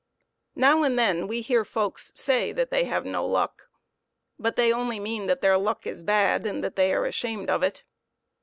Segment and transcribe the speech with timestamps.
[0.55, 3.67] Now and then we hear folks say that they have no luck,
[4.39, 7.61] but they only mean that their luck is bad and that they are ashamed of
[7.61, 7.83] it.